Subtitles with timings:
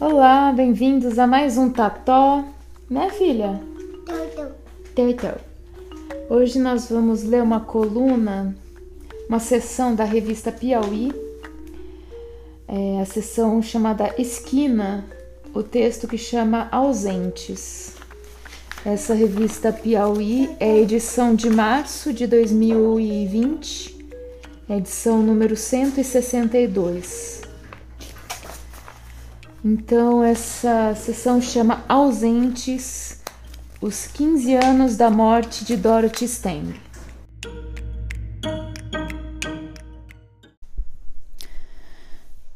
[0.00, 2.42] Olá, bem-vindos a mais um Tató,
[2.88, 3.60] né, filha?
[4.94, 5.34] Teu.
[6.30, 8.56] Hoje nós vamos ler uma coluna,
[9.28, 11.12] uma sessão da revista Piauí,
[12.66, 15.04] é a sessão chamada Esquina,
[15.52, 17.94] o texto que chama Ausentes.
[18.86, 23.98] Essa revista Piauí é edição de março de 2020,
[24.66, 27.39] edição número 162.
[29.62, 33.20] Então, essa sessão chama Ausentes,
[33.78, 36.80] os 15 anos da morte de Dorothy Stang.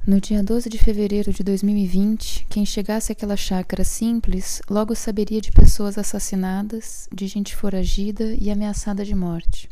[0.07, 5.53] No dia 12 de fevereiro de 2020, quem chegasse àquela chácara simples logo saberia de
[5.53, 9.69] pessoas assassinadas, de gente foragida e ameaçada de morte.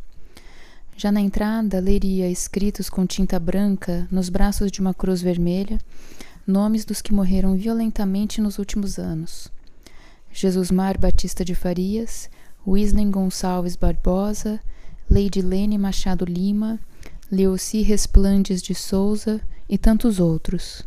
[0.98, 5.78] Já na entrada, leria escritos com tinta branca nos braços de uma cruz vermelha
[6.46, 9.48] nomes dos que morreram violentamente nos últimos anos.
[10.32, 12.30] Jesus Mar Batista de Farias,
[12.66, 14.60] Wislen Gonçalves Barbosa,
[15.10, 16.80] Lady Lene Machado Lima,
[17.30, 20.82] Leoci Resplandes de Souza e tantos outros.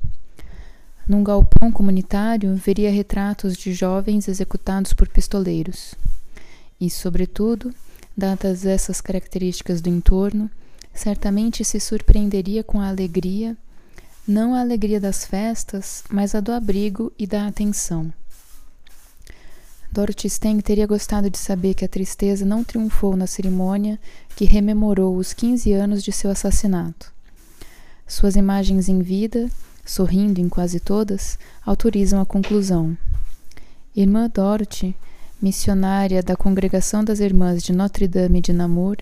[1.08, 5.94] Num galpão comunitário, veria retratos de jovens executados por pistoleiros.
[6.82, 7.74] E, sobretudo,
[8.18, 10.50] dadas essas características do entorno,
[10.94, 13.56] certamente se surpreenderia com a alegria
[14.28, 18.12] não a alegria das festas, mas a do abrigo e da atenção.
[19.92, 24.00] Dorothy Stang teria gostado de saber que a tristeza não triunfou na cerimônia
[24.36, 27.14] que rememorou os 15 anos de seu assassinato.
[28.08, 29.50] Suas imagens em vida,
[29.86, 32.98] sorrindo em quase todas, autorizam a conclusão.
[33.96, 34.96] Irmã Dorothy,
[35.42, 38.98] missionária da Congregação das Irmãs de Notre-Dame de Namur,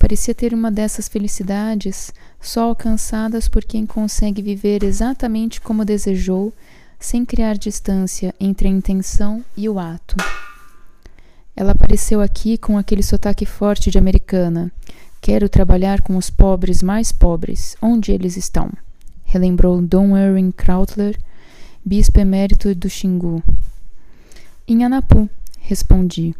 [0.00, 6.54] Parecia ter uma dessas felicidades só alcançadas por quem consegue viver exatamente como desejou,
[6.98, 10.16] sem criar distância entre a intenção e o ato.
[11.54, 14.72] Ela apareceu aqui com aquele sotaque forte de americana.
[15.20, 18.72] Quero trabalhar com os pobres mais pobres, onde eles estão.
[19.22, 21.14] Relembrou Dom Erwin Krautler,
[21.84, 23.42] bispo emérito do Xingu.
[24.66, 26.34] Em Anapu, respondi.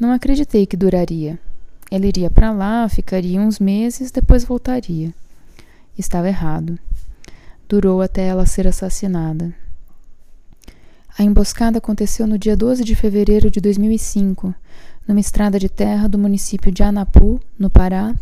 [0.00, 1.38] Não acreditei que duraria.
[1.90, 5.14] Ela iria para lá, ficaria uns meses, depois voltaria.
[5.96, 6.78] Estava errado.
[7.68, 9.54] Durou até ela ser assassinada.
[11.18, 14.54] A emboscada aconteceu no dia 12 de fevereiro de 2005,
[15.08, 18.14] numa estrada de terra do município de Anapu, no Pará,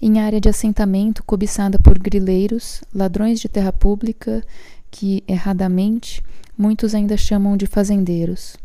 [0.00, 4.44] em área de assentamento cobiçada por grileiros, ladrões de terra pública,
[4.90, 6.22] que, erradamente,
[6.56, 8.56] muitos ainda chamam de fazendeiros.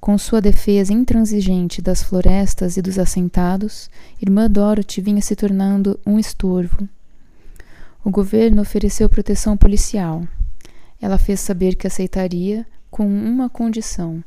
[0.00, 3.90] Com sua defesa intransigente das florestas e dos assentados,
[4.20, 6.88] irmã Dorothy vinha se tornando um estorvo.
[8.02, 10.26] O governo ofereceu proteção policial.
[11.02, 14.24] Ela fez saber que aceitaria com uma condição: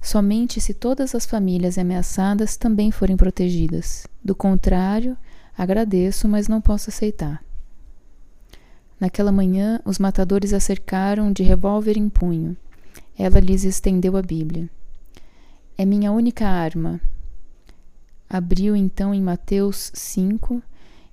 [0.00, 4.04] somente se todas as famílias ameaçadas também forem protegidas.
[4.22, 5.16] Do contrário,
[5.56, 7.40] agradeço, mas não posso aceitar.
[8.98, 12.56] Naquela manhã, os matadores a cercaram de revólver em punho.
[13.18, 14.70] Ela lhes estendeu a Bíblia.
[15.76, 17.00] É minha única arma.
[18.28, 20.62] Abriu então em Mateus 5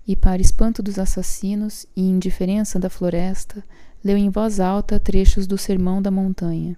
[0.07, 3.63] e, para espanto dos assassinos e indiferença da floresta,
[4.03, 6.77] leu em voz alta trechos do Sermão da Montanha.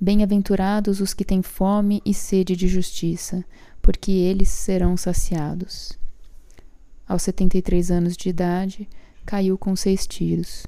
[0.00, 3.44] Bem-aventurados os que têm fome e sede de justiça,
[3.82, 5.98] porque eles serão saciados.
[7.06, 8.88] Aos 73 anos de idade,
[9.26, 10.66] caiu com seis tiros.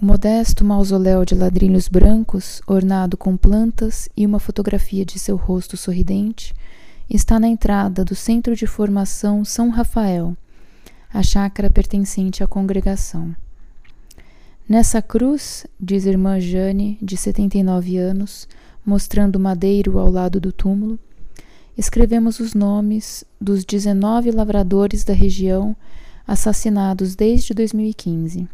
[0.00, 5.76] O modesto mausoléu de ladrilhos brancos, ornado com plantas e uma fotografia de seu rosto
[5.76, 6.54] sorridente,
[7.10, 10.36] está na entrada do Centro de Formação São Rafael,
[11.12, 13.34] a chácara pertencente à congregação.
[14.68, 18.46] Nessa cruz, diz irmã Jane, de 79 anos,
[18.86, 20.96] mostrando madeiro ao lado do túmulo,
[21.76, 25.74] escrevemos os nomes dos 19 lavradores da região
[26.24, 28.48] assassinados desde 2015.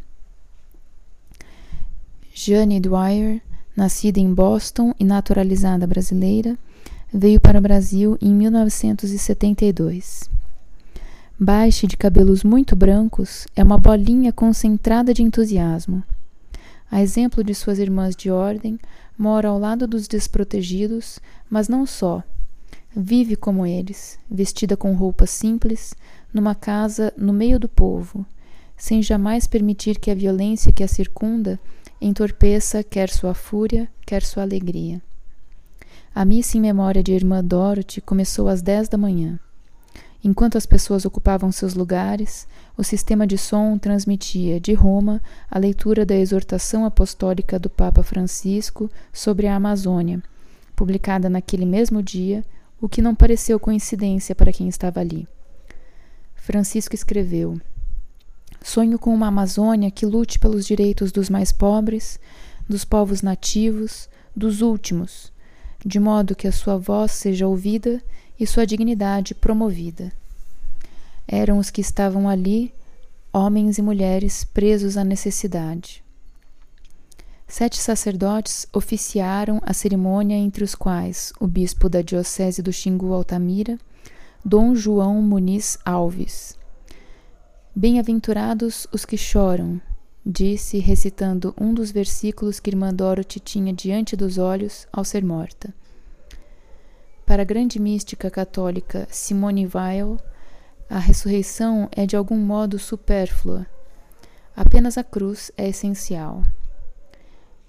[2.36, 3.40] Jane Dwyer,
[3.76, 6.58] nascida em Boston e naturalizada brasileira,
[7.12, 10.28] veio para o Brasil em 1972.
[11.38, 16.02] Baixe de cabelos muito brancos, é uma bolinha concentrada de entusiasmo.
[16.90, 18.80] A exemplo de suas irmãs de ordem,
[19.16, 22.20] mora ao lado dos desprotegidos, mas não só.
[22.96, 25.94] Vive como eles, vestida com roupas simples,
[26.32, 28.26] numa casa no meio do povo,
[28.76, 31.60] sem jamais permitir que a violência que a circunda
[32.06, 35.00] entorpeça quer sua fúria, quer sua alegria.
[36.14, 39.38] A missa em memória de irmã Dorothy começou às dez da manhã.
[40.22, 42.46] Enquanto as pessoas ocupavam seus lugares,
[42.76, 45.20] o sistema de som transmitia de Roma
[45.50, 50.22] a leitura da exortação apostólica do Papa Francisco sobre a Amazônia,
[50.76, 52.44] publicada naquele mesmo dia,
[52.80, 55.26] o que não pareceu coincidência para quem estava ali.
[56.34, 57.58] Francisco escreveu:
[58.66, 62.18] Sonho com uma Amazônia que lute pelos direitos dos mais pobres,
[62.66, 65.30] dos povos nativos, dos últimos,
[65.84, 68.02] de modo que a sua voz seja ouvida
[68.40, 70.10] e sua dignidade promovida.
[71.28, 72.72] Eram os que estavam ali,
[73.30, 76.02] homens e mulheres presos à necessidade.
[77.46, 83.78] Sete sacerdotes oficiaram a cerimônia, entre os quais o bispo da Diocese do Xingu Altamira,
[84.42, 86.56] Dom João Muniz Alves.
[87.76, 89.80] Bem-aventurados os que choram,
[90.24, 95.74] disse, recitando um dos versículos que irmã Dorothy tinha diante dos olhos ao ser morta.
[97.26, 100.20] Para a grande mística católica Simone Weil,
[100.88, 103.66] a ressurreição é de algum modo supérflua.
[104.54, 106.44] Apenas a cruz é essencial.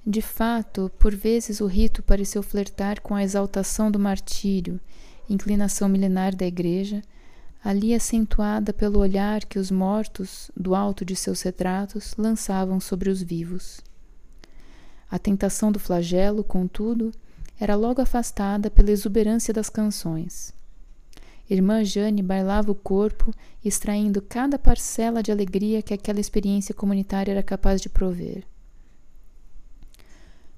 [0.06, 4.80] De fato, por vezes o rito pareceu flertar com a exaltação do martírio,
[5.28, 7.01] inclinação milenar da Igreja,
[7.66, 13.24] ali acentuada pelo olhar que os mortos, do alto de seus retratos, lançavam sobre os
[13.24, 13.82] vivos.
[15.10, 17.12] A tentação do flagelo, contudo,
[17.60, 20.54] era logo afastada pela exuberância das canções.
[21.50, 23.34] Irmã Jane bailava o corpo,
[23.64, 28.44] extraindo cada parcela de alegria que aquela experiência comunitária era capaz de prover.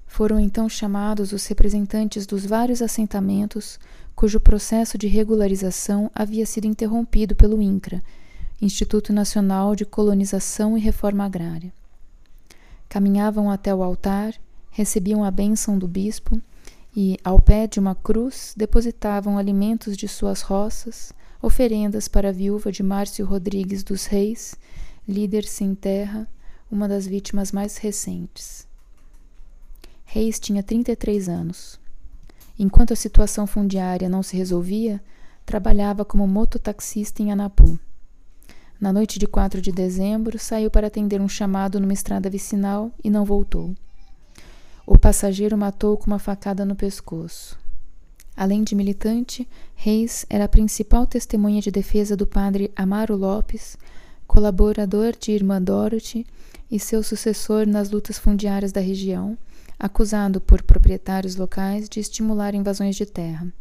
[0.08, 3.78] Foram então chamados os representantes dos vários assentamentos
[4.16, 8.02] cujo processo de regularização havia sido interrompido pelo INCRA,
[8.60, 11.72] Instituto Nacional de Colonização e Reforma Agrária.
[12.88, 14.34] Caminhavam até o altar,
[14.72, 16.40] recebiam a bênção do bispo
[16.96, 22.72] e, ao pé de uma cruz, depositavam alimentos de suas roças, oferendas para a viúva
[22.72, 24.56] de Márcio Rodrigues dos Reis,
[25.06, 26.26] líder sem terra,
[26.68, 28.67] uma das vítimas mais recentes.
[30.10, 31.78] Reis tinha 33 anos.
[32.58, 35.02] Enquanto a situação fundiária não se resolvia,
[35.44, 37.78] trabalhava como mototaxista em Anapu.
[38.80, 43.10] Na noite de 4 de dezembro, saiu para atender um chamado numa estrada vicinal e
[43.10, 43.74] não voltou.
[44.86, 47.58] O passageiro matou com uma facada no pescoço.
[48.34, 53.76] Além de militante, Reis era a principal testemunha de defesa do padre Amaro Lopes,
[54.26, 56.26] colaborador de Irmã Dorothy
[56.70, 59.36] e seu sucessor nas lutas fundiárias da região,
[59.78, 63.52] acusado por proprietários locais de estimular invasões de terra.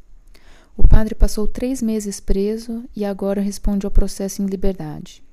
[0.75, 5.24] O padre passou três meses preso e agora responde ao processo em liberdade.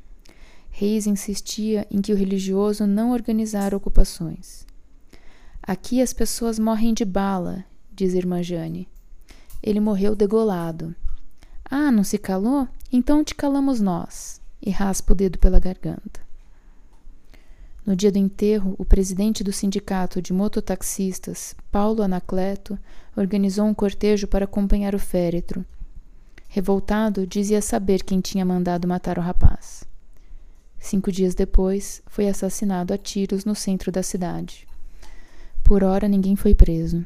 [0.71, 4.67] Reis insistia em que o religioso não organizara ocupações.
[5.63, 8.89] Aqui as pessoas morrem de bala, diz irmã Jane.
[9.63, 10.95] Ele morreu degolado.
[11.65, 12.69] Ah, não se calou?
[12.93, 14.41] Então te calamos nós.
[14.61, 16.24] E raspa o dedo pela garganta.
[17.87, 22.79] No dia do enterro, o presidente do sindicato de mototaxistas, Paulo Anacleto,
[23.15, 25.65] organizou um cortejo para acompanhar o féretro.
[26.49, 29.85] Revoltado, dizia saber quem tinha mandado matar o rapaz.
[30.79, 34.67] Cinco dias depois, foi assassinado a tiros no centro da cidade.
[35.63, 37.05] Por hora, ninguém foi preso.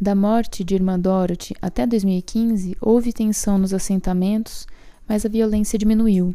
[0.00, 4.66] Da morte de Irmã Dorothy até 2015, houve tensão nos assentamentos,
[5.08, 6.34] mas a violência diminuiu.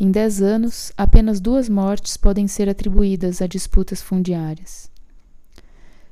[0.00, 4.88] Em dez anos, apenas duas mortes podem ser atribuídas a disputas fundiárias.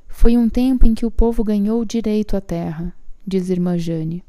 [0.09, 2.93] Foi um tempo em que o povo ganhou o direito à terra,
[3.25, 4.25] diz Irmã Jane.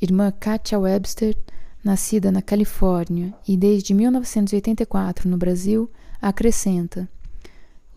[0.00, 1.36] Irmã Katia Webster,
[1.84, 5.90] nascida na Califórnia e desde 1984 no Brasil,
[6.20, 7.06] acrescenta.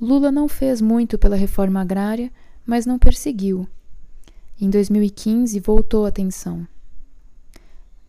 [0.02, 2.30] Lula não fez muito pela reforma agrária,
[2.66, 3.66] mas não perseguiu.
[4.60, 6.68] Em 2015, voltou a atenção.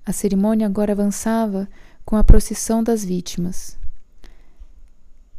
[0.06, 1.68] A cerimônia agora avançava
[2.06, 3.76] com a procissão das vítimas.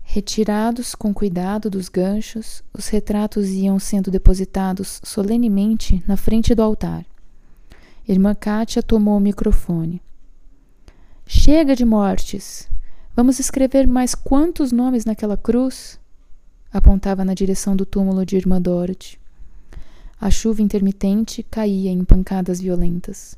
[0.03, 7.05] Retirados com cuidado dos ganchos, os retratos iam sendo depositados solenemente na frente do altar.
[8.05, 10.01] Irmã Kátia tomou o microfone.
[11.25, 12.69] Chega de mortes!
[13.15, 15.97] Vamos escrever mais quantos nomes naquela cruz?
[16.71, 19.17] apontava na direção do túmulo de Irmã Dorothy.
[20.19, 23.37] A chuva intermitente caía em pancadas violentas.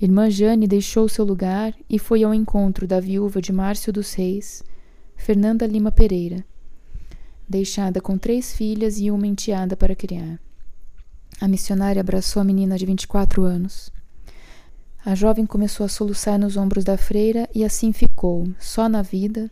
[0.00, 4.62] Irmã Jane deixou seu lugar e foi ao encontro da viúva de Márcio dos Reis,
[5.16, 6.44] Fernanda Lima Pereira,
[7.48, 10.40] deixada com três filhas e uma enteada para criar.
[11.40, 13.90] A missionária abraçou a menina de 24 anos.
[15.04, 19.50] A jovem começou a soluçar nos ombros da freira e assim ficou, só na vida,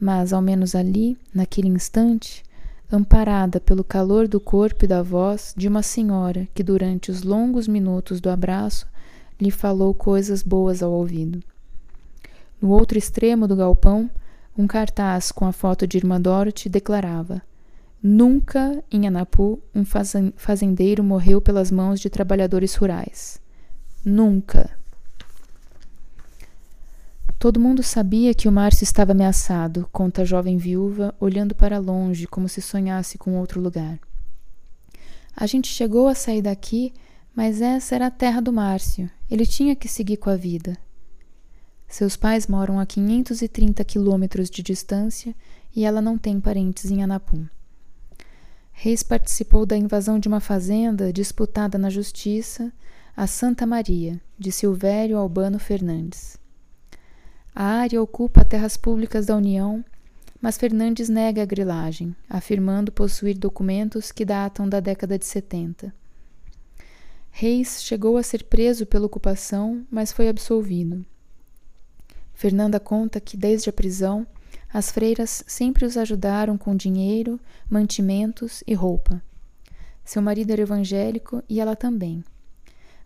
[0.00, 2.42] mas, ao menos ali, naquele instante,
[2.90, 7.68] amparada pelo calor do corpo e da voz de uma senhora que, durante os longos
[7.68, 8.86] minutos do abraço,
[9.40, 11.42] lhe falou coisas boas ao ouvido.
[12.60, 14.10] No outro extremo do galpão,
[14.56, 17.40] um cartaz com a foto de Irmã Dorothy declarava:
[18.02, 19.84] Nunca em Anapu um
[20.36, 23.40] fazendeiro morreu pelas mãos de trabalhadores rurais.
[24.04, 24.70] Nunca.
[27.38, 32.26] Todo mundo sabia que o Márcio estava ameaçado, conta a jovem viúva, olhando para longe
[32.26, 34.00] como se sonhasse com outro lugar.
[35.36, 36.92] A gente chegou a sair daqui,
[37.38, 39.08] mas essa era a terra do Márcio.
[39.30, 40.76] Ele tinha que seguir com a vida.
[41.86, 45.32] Seus pais moram a 530 quilômetros de distância
[45.72, 47.46] e ela não tem parentes em Anapum.
[48.72, 52.72] Reis participou da invasão de uma fazenda disputada na justiça,
[53.16, 56.36] a Santa Maria, de Silvério Albano Fernandes.
[57.54, 59.84] A área ocupa terras públicas da União,
[60.42, 65.96] mas Fernandes nega a grilagem, afirmando possuir documentos que datam da década de 70.
[67.40, 71.06] Reis chegou a ser preso pela ocupação, mas foi absolvido.
[72.34, 74.26] Fernanda conta que, desde a prisão,
[74.68, 77.38] as freiras sempre os ajudaram com dinheiro,
[77.70, 79.22] mantimentos e roupa.
[80.04, 82.24] Seu marido era evangélico e ela também.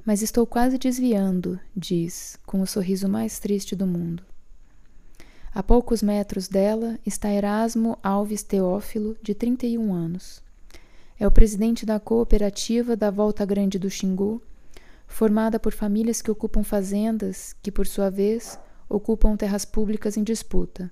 [0.02, 4.24] Mas estou quase desviando, diz, com o sorriso mais triste do mundo.
[5.54, 10.42] A poucos metros dela está Erasmo Alves Teófilo, de 31 anos.
[11.22, 14.42] É o presidente da cooperativa da Volta Grande do Xingu,
[15.06, 20.90] formada por famílias que ocupam fazendas que, por sua vez, ocupam terras públicas em disputa.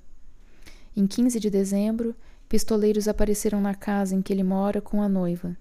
[0.96, 2.14] Em 15 de dezembro,
[2.48, 5.56] pistoleiros apareceram na casa em que ele mora com a noiva.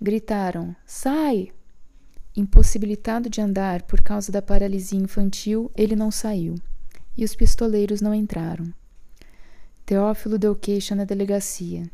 [0.00, 1.52] Gritaram: Sai!
[2.34, 6.54] Impossibilitado de andar por causa da paralisia infantil, ele não saiu
[7.14, 8.72] e os pistoleiros não entraram.
[9.84, 11.90] Teófilo deu queixa na delegacia.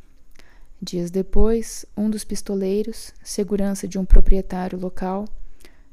[0.80, 5.26] Dias depois, um dos pistoleiros, segurança de um proprietário local,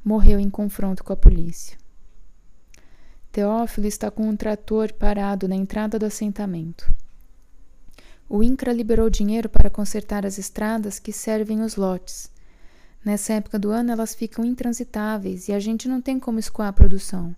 [0.03, 1.75] morreu em confronto com a polícia.
[3.31, 6.93] Teófilo está com um trator parado na entrada do assentamento.
[8.29, 12.31] O INCRA liberou dinheiro para consertar as estradas que servem os lotes.
[13.03, 16.73] Nessa época do ano, elas ficam intransitáveis e a gente não tem como escoar a
[16.73, 17.35] produção.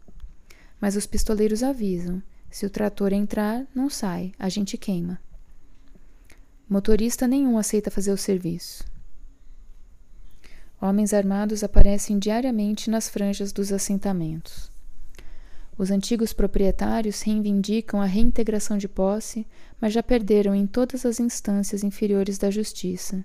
[0.79, 5.19] Mas os pistoleiros avisam: se o trator entrar, não sai, a gente queima.
[6.69, 8.83] Motorista nenhum aceita fazer o serviço.
[10.81, 14.69] Homens armados aparecem diariamente nas franjas dos assentamentos.
[15.77, 19.47] Os antigos proprietários reivindicam a reintegração de posse,
[19.79, 23.24] mas já perderam em todas as instâncias inferiores da justiça.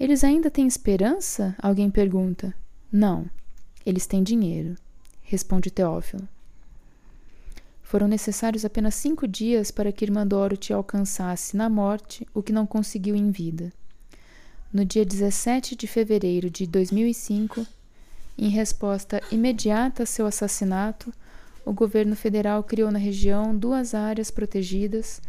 [0.00, 1.54] Eles ainda têm esperança?
[1.60, 2.54] Alguém pergunta.
[2.90, 3.28] Não,
[3.84, 4.74] eles têm dinheiro,
[5.20, 6.26] responde Teófilo.
[7.88, 12.66] Foram necessários apenas cinco dias para que Irmã Dorothy alcançasse na morte o que não
[12.66, 13.72] conseguiu em vida.
[14.70, 17.66] No dia 17 de fevereiro de 2005,
[18.36, 21.10] em resposta imediata a seu assassinato,
[21.64, 25.22] o governo federal criou na região duas áreas protegidas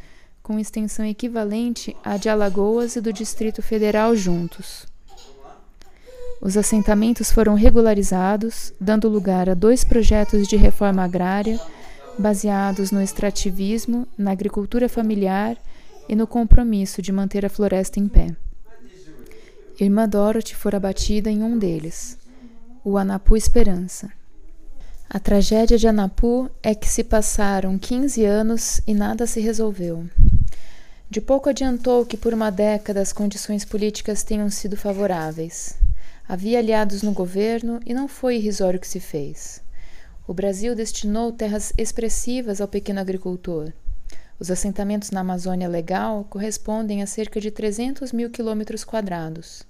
[0.43, 4.85] com extensão equivalente à de Alagoas e do Distrito Federal juntos.
[6.41, 11.57] Os assentamentos foram regularizados, dando lugar a dois projetos de reforma agrária
[12.19, 15.57] baseados no extrativismo, na agricultura familiar
[16.07, 18.35] e no compromisso de manter a floresta em pé.
[19.79, 22.17] Irmã Dorothy fora abatida em um deles,
[22.83, 24.11] o Anapu Esperança.
[25.09, 30.05] A tragédia de Anapu é que se passaram 15 anos e nada se resolveu.
[31.09, 35.75] De pouco adiantou que por uma década as condições políticas tenham sido favoráveis.
[36.27, 39.61] Havia aliados no governo e não foi irrisório o que se fez.
[40.29, 43.74] O Brasil destinou terras expressivas ao pequeno agricultor.
[44.39, 49.63] Os assentamentos na Amazônia Legal correspondem a cerca de 300 mil quilômetros quadrados,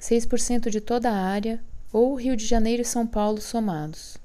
[0.00, 1.60] 6% de toda a área,
[1.92, 4.16] ou Rio de Janeiro e São Paulo somados.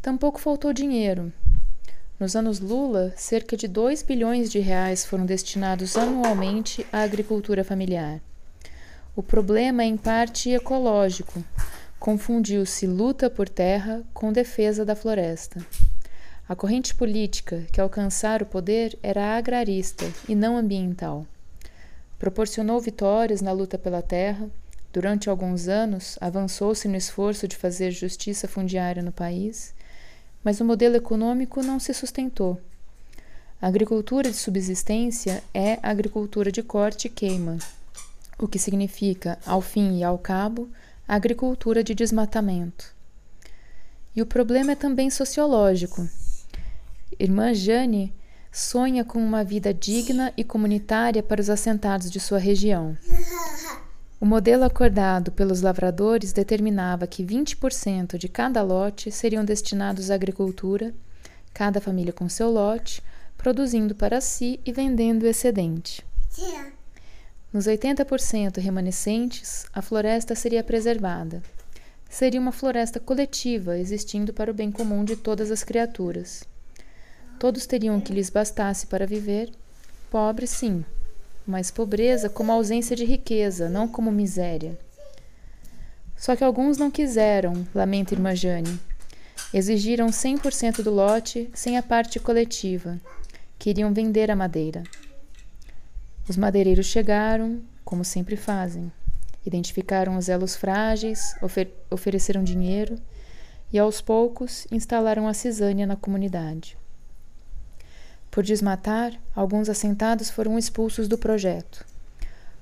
[0.00, 1.30] Tampouco faltou dinheiro.
[2.18, 8.18] Nos anos Lula, cerca de 2 bilhões de reais foram destinados anualmente à agricultura familiar.
[9.14, 11.44] O problema é em parte ecológico,
[12.06, 15.66] confundiu-se luta por terra com defesa da floresta.
[16.48, 21.26] A corrente política que alcançara o poder era agrarista e não ambiental.
[22.16, 24.48] Proporcionou vitórias na luta pela terra.
[24.92, 29.74] Durante alguns anos, avançou-se no esforço de fazer justiça fundiária no país,
[30.44, 32.60] mas o modelo econômico não se sustentou.
[33.60, 37.58] A agricultura de subsistência é agricultura de corte e queima,
[38.38, 40.70] o que significa, ao fim e ao cabo,
[41.06, 42.94] agricultura de desmatamento.
[44.14, 46.08] E o problema é também sociológico.
[47.18, 48.14] Irmã Jane
[48.50, 52.96] sonha com uma vida digna e comunitária para os assentados de sua região.
[54.18, 60.94] O modelo acordado pelos lavradores determinava que 20% de cada lote seriam destinados à agricultura,
[61.52, 63.02] cada família com seu lote,
[63.36, 66.04] produzindo para si e vendendo o excedente.
[67.52, 71.42] Nos 80% remanescentes, a floresta seria preservada.
[72.08, 76.44] Seria uma floresta coletiva, existindo para o bem comum de todas as criaturas.
[77.38, 79.50] Todos teriam o que lhes bastasse para viver,
[80.10, 80.84] pobres, sim,
[81.46, 84.78] mas pobreza como ausência de riqueza, não como miséria.
[86.16, 88.80] Só que alguns não quiseram, lamenta irmã Jane.
[89.52, 92.98] Exigiram 100% do lote sem a parte coletiva.
[93.58, 94.82] Queriam vender a madeira.
[96.28, 98.90] Os madeireiros chegaram, como sempre fazem.
[99.44, 102.98] Identificaram os elos frágeis, ofer ofereceram dinheiro
[103.72, 106.76] e, aos poucos, instalaram a cisânia na comunidade.
[108.28, 111.86] Por desmatar, alguns assentados foram expulsos do projeto.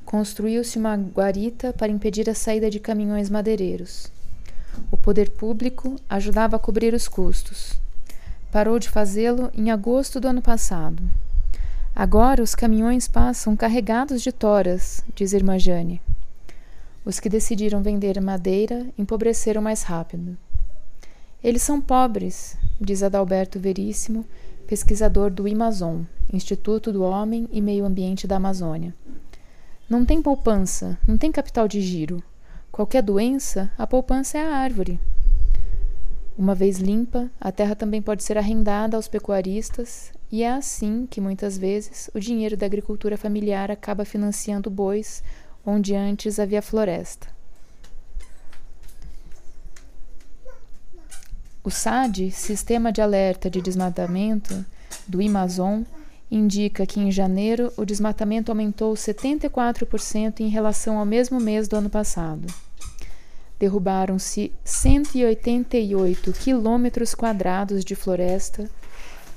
[0.05, 4.13] Construiu-se uma guarita para impedir a saída de caminhões madeireiros.
[4.91, 7.81] O poder público ajudava a cobrir os custos.
[8.53, 11.03] Parou de fazê-lo em agosto do ano passado.
[11.97, 16.03] Agora os caminhões passam carregados de toras, diz irmã Jane.
[17.05, 20.37] Os que decidiram vender madeira empobreceram mais rápido.
[21.43, 24.27] Eles são pobres, diz Adalberto Veríssimo,
[24.67, 28.93] pesquisador do Amazon, Instituto do Homem e Meio Ambiente da Amazônia.
[29.89, 32.21] Não tem poupança, não tem capital de giro.
[32.73, 34.99] Qualquer doença, a poupança é a árvore.
[36.37, 41.21] Uma vez limpa, a terra também pode ser arrendada aos pecuaristas, e é assim que
[41.21, 45.23] muitas vezes o dinheiro da agricultura familiar acaba financiando bois
[45.65, 47.29] onde antes havia floresta.
[51.63, 54.67] O SAD, Sistema de Alerta de Desmatamento,
[55.07, 55.83] do Amazon,
[56.29, 61.89] indica que em janeiro o desmatamento aumentou 74% em relação ao mesmo mês do ano
[61.89, 62.53] passado.
[63.57, 68.69] Derrubaram-se 188 quilômetros quadrados de floresta,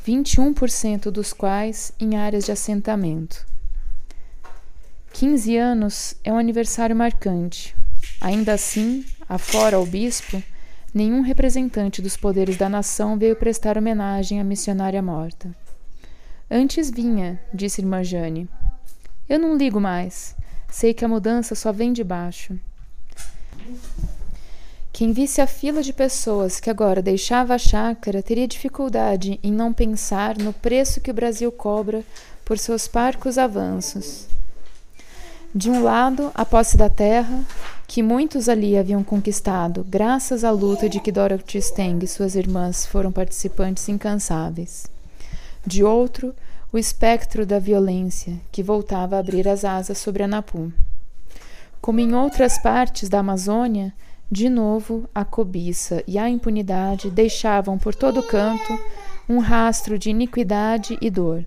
[0.08, 3.46] 21% dos quais em áreas de assentamento.
[5.12, 7.76] 15 anos é um aniversário marcante.
[8.22, 10.42] Ainda assim, afora o bispo,
[10.94, 15.54] nenhum representante dos poderes da nação veio prestar homenagem à missionária morta.
[16.50, 18.48] Antes vinha, disse irmã Jane.
[19.28, 20.34] Eu não ligo mais.
[20.70, 22.58] Sei que a mudança só vem de baixo.
[24.98, 29.72] Quem visse a fila de pessoas que agora deixava a chácara teria dificuldade em não
[29.72, 32.04] pensar no preço que o Brasil cobra
[32.44, 34.26] por seus parcos avanços.
[35.54, 37.46] De um lado, a posse da terra,
[37.86, 42.84] que muitos ali haviam conquistado, graças à luta de que Dorothy Steng e suas irmãs
[42.84, 44.88] foram participantes incansáveis.
[45.64, 46.34] De outro,
[46.74, 50.74] o espectro da violência, que voltava a abrir as asas sobre Anapu.
[51.80, 53.94] Como em outras partes da Amazônia,
[54.30, 58.78] de novo a cobiça e a impunidade deixavam por todo canto
[59.30, 61.46] um rastro de iniquidade e dor.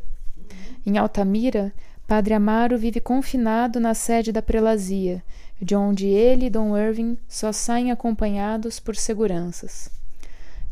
[0.87, 1.73] Em Altamira,
[2.07, 5.23] Padre Amaro vive confinado na sede da prelazia,
[5.61, 9.90] de onde ele e Dom Irving só saem acompanhados por seguranças.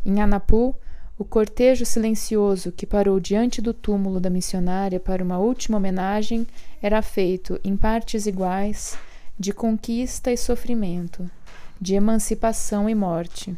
[0.04, 0.74] Em Anapu,
[1.18, 6.46] o cortejo silencioso que parou diante do túmulo da missionária para uma última homenagem
[6.80, 8.96] era feito, em partes iguais,
[9.38, 11.30] de conquista e sofrimento,
[11.80, 13.56] de emancipação e morte.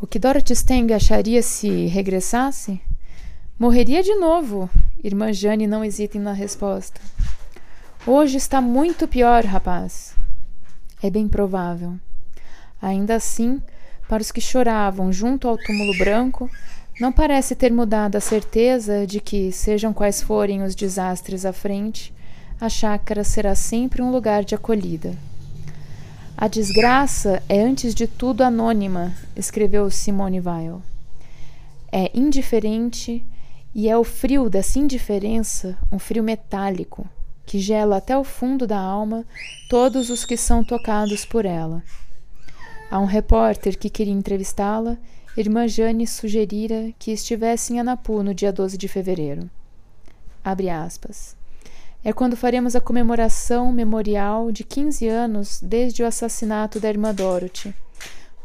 [0.00, 2.80] O que Dorothy Steng acharia se regressasse?
[3.58, 4.70] Morreria de novo.
[5.02, 7.00] Irmã Jane não hesita na resposta.
[8.06, 10.14] Hoje está muito pior, rapaz.
[11.02, 11.94] É bem provável.
[12.80, 13.60] Ainda assim,
[14.08, 16.50] para os que choravam junto ao túmulo branco,
[17.00, 22.14] não parece ter mudado a certeza de que, sejam quais forem os desastres à frente,
[22.60, 25.16] a chácara será sempre um lugar de acolhida.
[26.40, 30.80] A desgraça é antes de tudo anônima, escreveu Simone Weil.
[31.90, 33.26] É indiferente
[33.74, 37.08] e é o frio dessa indiferença, um frio metálico,
[37.44, 39.26] que gela até o fundo da alma
[39.68, 41.82] todos os que são tocados por ela.
[42.88, 44.96] A um repórter que queria entrevistá-la,
[45.36, 49.50] irmã Jane sugerira que estivesse em Anapu no dia 12 de fevereiro.
[50.44, 51.37] Abre aspas.
[52.04, 57.74] É quando faremos a comemoração memorial de 15 anos desde o assassinato da irmã Dorothy,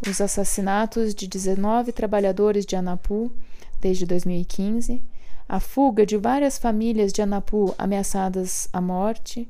[0.08, 3.32] os assassinatos de 19 trabalhadores de Anapu
[3.80, 5.02] desde 2015
[5.48, 9.48] a fuga de várias famílias de Anapu ameaçadas à morte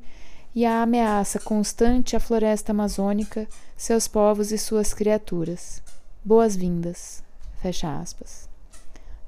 [0.53, 5.81] e a ameaça constante à floresta amazônica, seus povos e suas criaturas.
[6.23, 7.23] Boas-vindas.
[7.61, 8.49] Fecha aspas.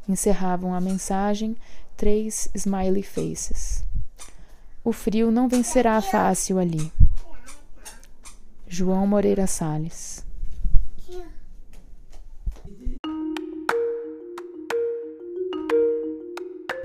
[0.07, 1.55] Encerravam a mensagem
[1.95, 3.83] três smiley faces.
[4.85, 6.91] O frio não vencerá fácil ali.
[8.67, 10.23] João Moreira Salles.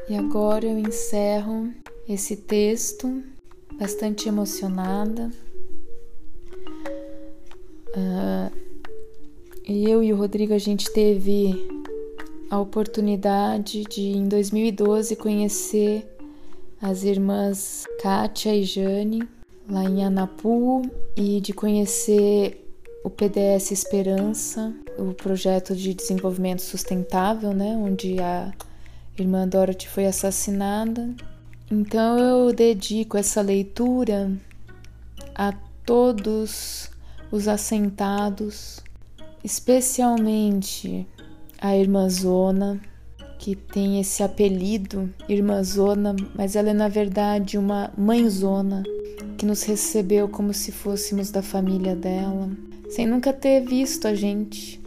[0.08, 1.74] E agora eu encerro
[2.08, 3.22] esse texto
[3.78, 5.30] bastante emocionada.
[7.88, 8.50] Uh,
[9.66, 11.68] eu e o Rodrigo a gente teve
[12.48, 16.08] a oportunidade de em 2012 conhecer
[16.81, 19.29] as irmãs Kátia e Jane
[19.69, 20.83] lá em Anapu
[21.16, 22.66] e de conhecer
[23.05, 28.53] o PDS Esperança, o projeto de desenvolvimento sustentável, né, onde a
[29.19, 31.14] irmã Dorothy foi assassinada.
[31.71, 34.33] Então eu dedico essa leitura
[35.35, 35.53] a
[35.85, 36.90] todos
[37.31, 38.81] os assentados,
[39.45, 41.07] especialmente
[41.61, 42.81] a irmã Zona,
[43.40, 48.83] que tem esse apelido, Irmã Zona, mas ela é na verdade uma mãezona
[49.38, 52.50] que nos recebeu como se fôssemos da família dela,
[52.90, 54.79] sem nunca ter visto a gente.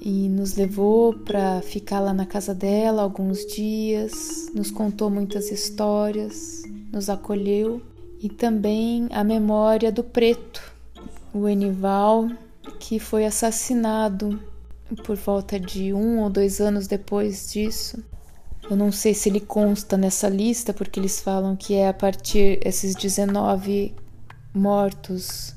[0.00, 6.64] E nos levou para ficar lá na casa dela alguns dias, nos contou muitas histórias,
[6.92, 7.80] nos acolheu
[8.20, 10.60] e também a memória do preto,
[11.32, 12.28] o Enival,
[12.80, 14.40] que foi assassinado
[15.04, 18.02] por volta de um ou dois anos depois disso.
[18.68, 22.58] Eu não sei se ele consta nessa lista, porque eles falam que é a partir
[22.64, 23.94] esses 19
[24.54, 25.54] mortos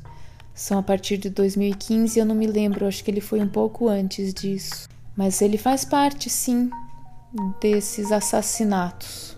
[0.59, 2.19] são a partir de 2015.
[2.19, 4.89] Eu não me lembro, acho que ele foi um pouco antes disso.
[5.15, 6.69] Mas ele faz parte, sim,
[7.61, 9.37] desses assassinatos.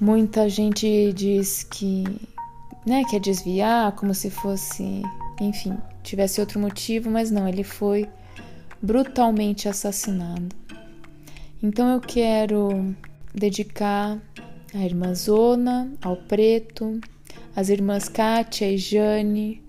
[0.00, 2.04] Muita gente diz que,
[2.86, 5.02] né, quer desviar, como se fosse,
[5.40, 5.76] enfim,
[6.08, 8.08] tivesse outro motivo, mas não, ele foi
[8.80, 10.48] brutalmente assassinado.
[11.62, 12.94] Então eu quero
[13.34, 14.18] dedicar
[14.74, 17.00] à irmã Zona, ao Preto,
[17.54, 19.62] às irmãs Kátia e Jane,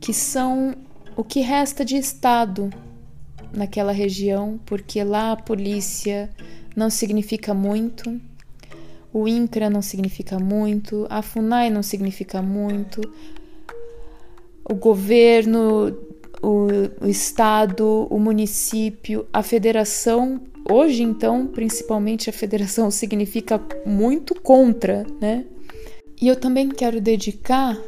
[0.00, 0.74] que são
[1.16, 2.70] o que resta de Estado
[3.52, 6.30] naquela região, porque lá a polícia
[6.74, 8.20] não significa muito,
[9.12, 13.00] o INCRA não significa muito, a FUNAI não significa muito,
[14.68, 15.96] o governo
[16.42, 16.66] o,
[17.04, 20.40] o estado, o município, a federação.
[20.70, 25.44] Hoje, então, principalmente a federação significa muito contra, né?
[26.20, 27.78] E eu também quero dedicar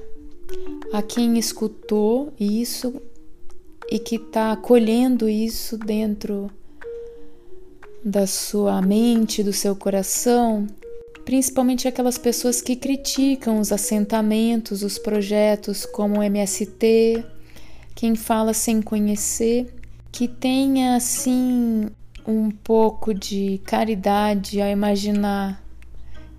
[0.92, 3.00] a quem escutou isso
[3.90, 6.50] e que está acolhendo isso dentro
[8.04, 10.66] da sua mente, do seu coração,
[11.24, 17.24] principalmente aquelas pessoas que criticam os assentamentos, os projetos como o MST,
[17.94, 19.72] quem fala sem conhecer,
[20.10, 21.86] que tenha assim
[22.26, 25.62] um pouco de caridade ao imaginar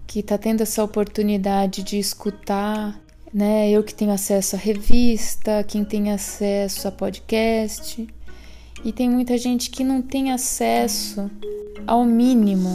[0.07, 2.99] que está tendo essa oportunidade de escutar,
[3.33, 3.69] né?
[3.69, 8.05] Eu que tenho acesso à revista, quem tem acesso a podcast,
[8.83, 11.31] e tem muita gente que não tem acesso
[11.87, 12.73] ao mínimo,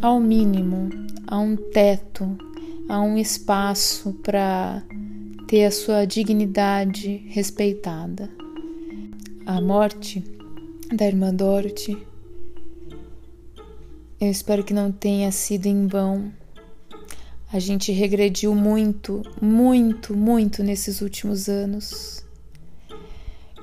[0.00, 0.88] ao mínimo,
[1.26, 2.36] a um teto,
[2.88, 4.82] a um espaço para
[5.46, 8.30] ter a sua dignidade respeitada.
[9.46, 10.24] A morte
[10.94, 11.96] da irmã Dorothy,
[14.20, 16.32] eu espero que não tenha sido em vão.
[17.52, 22.24] A gente regrediu muito, muito, muito nesses últimos anos.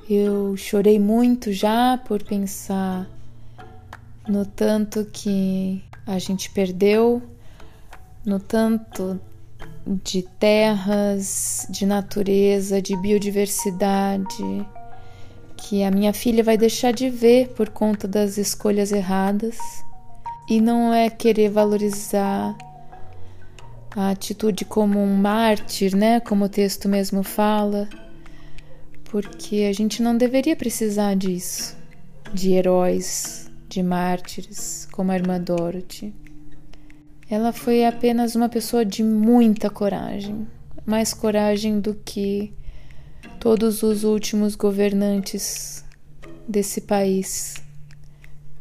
[0.09, 3.09] Eu chorei muito já por pensar
[4.27, 7.21] no tanto que a gente perdeu,
[8.25, 9.19] no tanto
[9.85, 14.65] de terras, de natureza, de biodiversidade,
[15.57, 19.57] que a minha filha vai deixar de ver por conta das escolhas erradas.
[20.49, 22.55] E não é querer valorizar
[23.95, 26.19] a atitude como um mártir, né?
[26.19, 27.87] Como o texto mesmo fala,
[29.05, 31.77] porque a gente não deveria precisar disso,
[32.33, 33.42] de heróis,
[33.73, 36.13] de mártires, como a irmã Dorothy.
[37.29, 40.47] Ela foi apenas uma pessoa de muita coragem,
[40.85, 42.53] mais coragem do que
[43.39, 45.83] todos os últimos governantes
[46.47, 47.55] desse país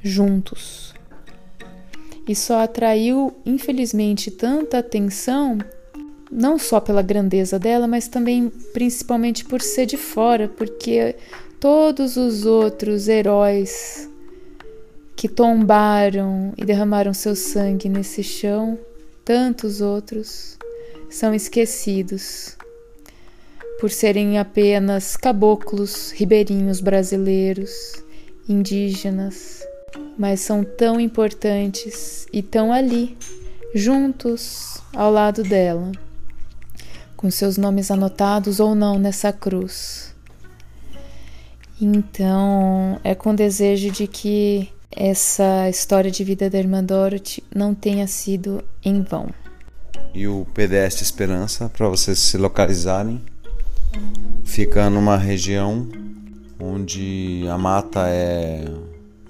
[0.00, 0.94] juntos.
[2.26, 5.58] E só atraiu, infelizmente, tanta atenção,
[6.30, 11.16] não só pela grandeza dela, mas também principalmente por ser de fora, porque
[11.60, 14.08] todos os outros heróis
[15.22, 18.76] que tombaram e derramaram seu sangue nesse chão,
[19.24, 20.58] tantos outros
[21.08, 22.56] são esquecidos
[23.78, 28.02] por serem apenas caboclos ribeirinhos brasileiros,
[28.48, 29.64] indígenas,
[30.18, 33.16] mas são tão importantes e tão ali,
[33.72, 35.92] juntos ao lado dela,
[37.16, 40.16] com seus nomes anotados ou não nessa cruz.
[41.80, 48.06] Então, é com desejo de que essa história de vida da irmã Dorothy não tenha
[48.06, 49.28] sido em vão.
[50.14, 53.20] E o PDS Esperança, para vocês se localizarem,
[54.44, 55.88] fica numa região
[56.60, 58.64] onde a mata é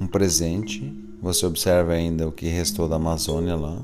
[0.01, 0.92] um presente.
[1.22, 3.81] Você observa ainda o que restou da Amazônia lá,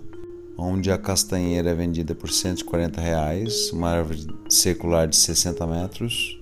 [0.57, 6.37] onde a castanheira é vendida por 140 reais, uma árvore secular de 60 metros,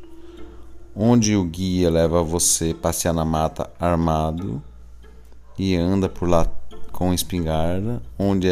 [0.94, 4.62] onde o guia leva você passear na mata armado
[5.58, 6.46] e anda por lá
[6.92, 8.48] com espingarda, onde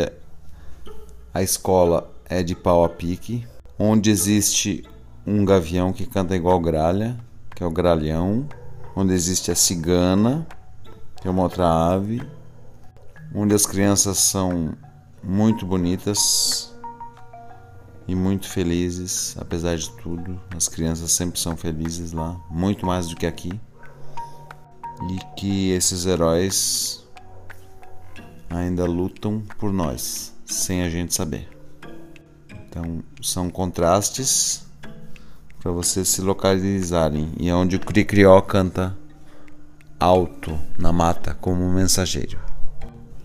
[1.33, 3.47] a escola é de pau a pique,
[3.79, 4.85] onde existe
[5.27, 7.17] um gavião que canta igual gralha,
[7.55, 8.49] que é o gralhão,
[8.95, 10.47] onde existe a cigana,
[11.21, 12.23] que é uma outra ave,
[13.35, 14.75] onde as crianças são
[15.23, 16.75] muito bonitas
[18.07, 20.41] e muito felizes, apesar de tudo.
[20.55, 23.59] As crianças sempre são felizes lá, muito mais do que aqui.
[25.11, 27.05] E que esses heróis
[28.49, 31.49] ainda lutam por nós, sem a gente saber.
[32.69, 34.65] Então, são contrastes
[35.61, 37.33] para vocês se localizarem.
[37.39, 38.97] E é onde o Cricrió canta
[39.99, 42.39] alto na mata como mensageiro.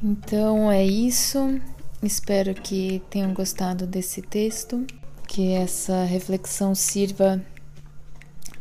[0.02, 1.60] Então é isso.
[2.02, 4.86] Espero que tenham gostado desse texto,
[5.28, 7.42] que essa reflexão sirva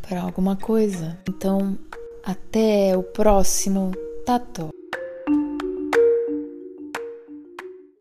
[0.03, 1.17] para alguma coisa.
[1.29, 1.79] Então,
[2.25, 3.93] até o próximo
[4.25, 4.78] Tato.